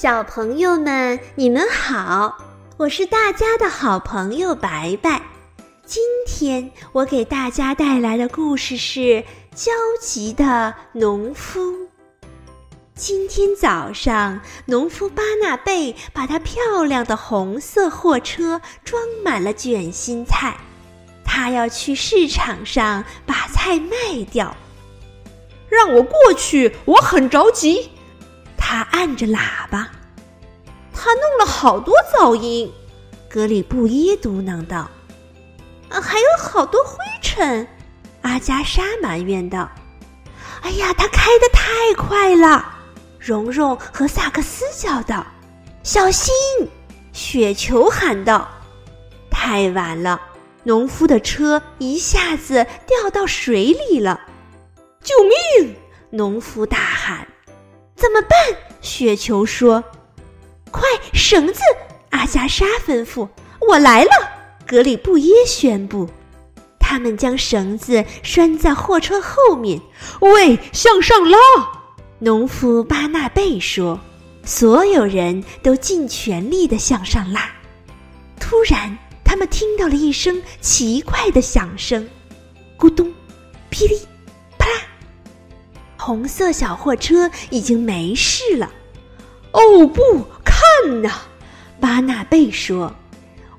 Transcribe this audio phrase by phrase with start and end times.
[0.00, 2.38] 小朋友们，你们好！
[2.76, 5.20] 我是大家的好朋友白白。
[5.84, 9.00] 今天我给大家带来的故事是
[9.56, 11.60] 《焦急的农夫》。
[12.94, 20.56] 今天早上，农夫巴纳贝把他漂亮的红色货车装满了卷心菜，
[21.24, 24.56] 他要去市场上把菜卖掉。
[25.68, 27.90] 让我过去，我很着急。
[28.60, 29.90] 他按着喇叭，
[31.00, 32.72] 他弄了好多噪音。
[33.30, 34.90] 格里布耶嘟囔道
[35.90, 37.66] ：“啊，还有好多灰尘。”
[38.22, 39.70] 阿加莎埋怨道
[40.62, 42.74] ：“哎呀，他开得太快了！”
[43.20, 45.24] 蓉蓉和萨克斯叫道
[45.84, 46.34] ：“小心！”
[47.12, 48.48] 雪球喊道
[49.30, 50.20] ：“太晚了，
[50.64, 54.20] 农夫的车一下子掉到水里了！”
[55.04, 55.14] 救
[55.60, 55.76] 命！
[56.10, 57.28] 农夫大喊。
[57.94, 58.30] 怎么办？
[58.80, 59.84] 雪球说
[60.70, 61.60] ：“快绳子！”
[62.10, 63.28] 阿加莎吩咐。
[63.68, 64.10] “我来了！”
[64.66, 66.08] 格里布耶宣布。
[66.78, 69.80] 他们将绳子拴在货车后面。
[70.20, 71.38] 喂，向上拉！
[72.18, 73.98] 农夫巴纳贝说。
[74.44, 77.50] 所有人都尽全力的向上拉。
[78.40, 82.08] 突然，他们听到了一声奇怪的响声：
[82.78, 83.12] 咕咚，
[83.68, 84.00] 噼里。
[84.56, 84.80] 啪啦
[85.98, 88.72] 红色小货车已经没事了。
[89.52, 90.26] 哦不，
[90.88, 91.10] 看呐！
[91.78, 92.94] 巴纳贝说：“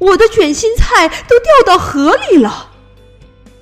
[0.00, 2.70] 我的卷心菜都掉到河里了。”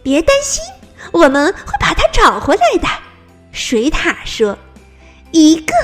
[0.05, 0.62] 别担心，
[1.11, 2.89] 我们会把它找回来的。”
[3.50, 4.56] 水獭说。
[5.33, 5.75] “一个！”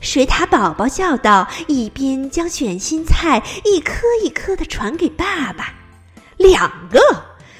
[0.00, 5.74] 水獭宝宝叫道，一边将卷心菜一颗一颗的传给爸爸。
[6.38, 6.98] “两个！”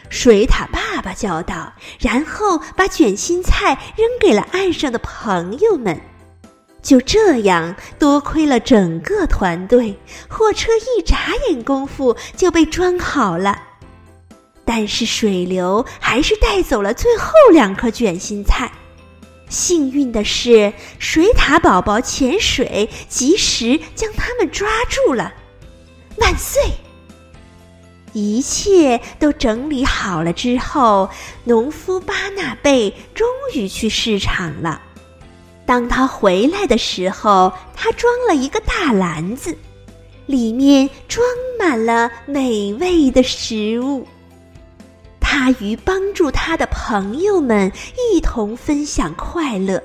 [0.08, 6.00] 水獭爸爸叫道，然后把卷心菜扔给了岸上的朋友们。
[6.82, 11.16] 就这样，多亏了整个团队，货车一眨
[11.48, 13.62] 眼功夫就被装好了。
[14.64, 18.70] 但是水流还是带走了最后两颗卷心菜。
[19.48, 25.32] 幸运的是，水獭宝宝潜水，及时将它们抓住了。
[26.18, 26.62] 万岁！
[28.12, 31.10] 一切都整理好了之后，
[31.44, 34.82] 农夫巴纳贝终于去市场了。
[35.70, 39.56] 当他回来的时候，他装了一个大篮子，
[40.26, 41.24] 里面装
[41.60, 44.04] 满了美味的食物。
[45.20, 47.70] 他与帮助他的朋友们
[48.12, 49.80] 一同分享快乐，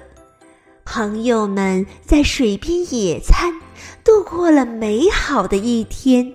[0.86, 3.54] 朋友们在水边野餐，
[4.04, 6.34] 度过了美好的一天。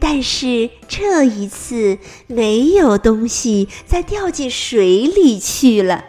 [0.00, 1.98] 但是这一次
[2.28, 6.02] 没有东西再掉进水里去了。